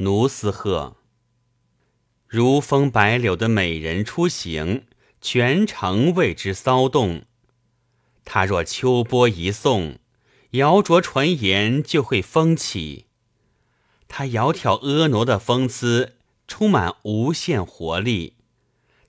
[0.00, 0.96] 奴斯鹤。
[2.28, 4.84] 如风白柳的美人出行，
[5.20, 7.24] 全城为之骚动。
[8.24, 9.98] 他若秋波一送，
[10.50, 13.06] 摇着传言就会风起。
[14.06, 16.14] 他窈窕婀娜的风姿，
[16.46, 18.36] 充满无限活力。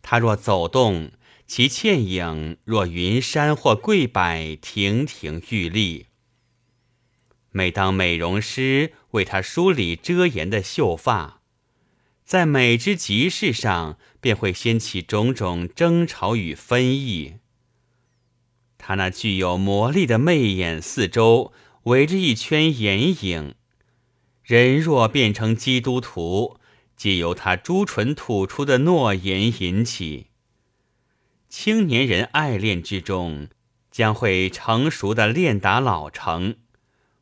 [0.01, 1.11] 他若走动，
[1.45, 6.07] 其倩影若云山或桂柏，亭亭玉立。
[7.51, 11.41] 每当美容师为她梳理遮颜的秀发，
[12.23, 17.35] 在每之集市上，便会掀起种种争吵与纷异。
[18.77, 21.51] 她那具有魔力的媚眼四周
[21.83, 23.55] 围着一圈眼影，
[24.43, 26.59] 人若变成基督徒，
[26.95, 30.27] 皆由他朱唇吐出的诺言引起。
[31.47, 33.47] 青年人爱恋之中，
[33.89, 36.57] 将会成熟的练达老成。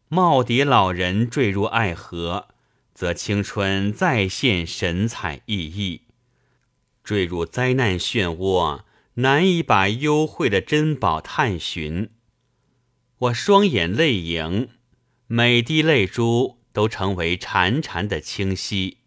[0.09, 2.47] 耄耋老人坠入爱河，
[2.93, 6.01] 则青春再现神采奕奕；
[7.03, 8.83] 坠入灾难漩涡，
[9.15, 12.11] 难以把幽会的珍宝探寻。
[13.17, 14.69] 我双眼泪盈，
[15.27, 18.99] 每滴泪珠都成为潺潺的清溪。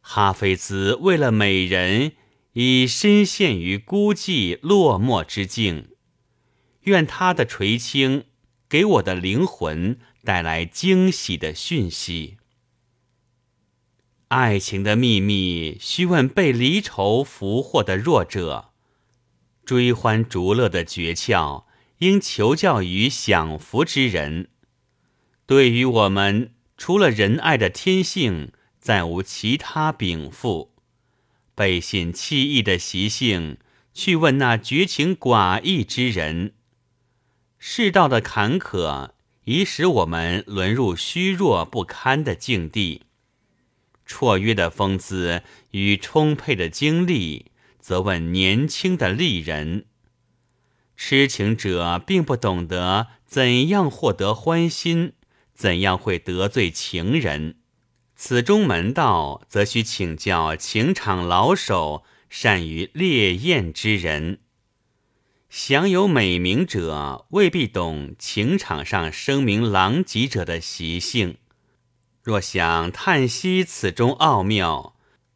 [0.00, 2.12] 哈菲兹为了美人，
[2.52, 5.90] 已深陷于孤寂落寞之境。
[6.82, 8.24] 愿他的垂青。
[8.70, 12.36] 给我的灵魂带来惊喜的讯息。
[14.28, 18.70] 爱情的秘密，须问被离愁俘获的弱者；
[19.64, 21.64] 追欢逐乐的诀窍，
[21.98, 24.50] 应求教于享福之人。
[25.46, 30.76] 对于我们，除了仁爱的天性，再无其他禀赋。
[31.56, 33.58] 背信弃义的习性，
[33.92, 36.54] 去问那绝情寡义之人。
[37.62, 39.10] 世道的坎坷
[39.44, 43.02] 已使我们沦入虚弱不堪的境地，
[44.08, 49.84] 绰约的风姿与充沛的精力，则问年轻的丽人。
[50.96, 55.12] 痴情者并不懂得怎样获得欢心，
[55.52, 57.56] 怎样会得罪情人，
[58.16, 64.38] 此中门道，则需请教情场老手、善于烈焰之人。
[65.50, 71.38] 享有美名者未必懂情场上声名狼藉者的习性。
[72.22, 74.94] 若想叹息此中奥妙，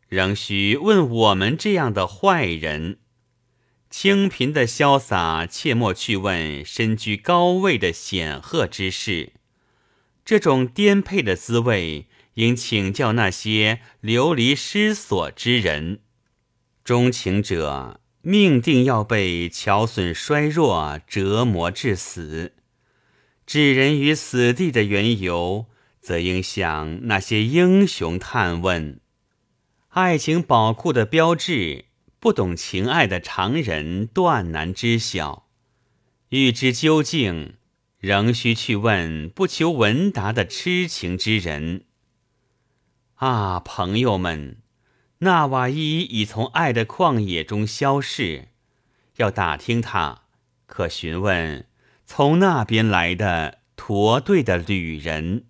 [0.09, 2.99] 仍需问我们这样的坏人。
[3.91, 9.33] 清贫的潇洒，切莫去问身居高位的显赫之士。
[10.25, 15.99] 这种颠沛的滋味，应请教那些流离失所之人。
[16.85, 18.01] 钟情者。
[18.27, 22.55] 命定要被憔损衰弱折磨致死，
[23.45, 25.67] 置人于死地的缘由，
[26.01, 28.99] 则应向那些英雄探问。
[29.91, 31.85] 爱情宝库的标志，
[32.19, 35.47] 不懂情爱的常人断难知晓。
[36.31, 37.57] 欲知究竟，
[37.99, 41.85] 仍需去问不求闻达的痴情之人。
[43.17, 44.64] 啊，朋友们！
[45.25, 48.49] 纳瓦伊已从爱的旷野中消逝，
[49.17, 50.23] 要打听他，
[50.67, 51.67] 可询问
[52.07, 55.47] 从那边来的驼队的旅人。